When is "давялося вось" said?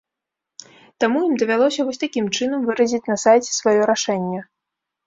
1.43-2.01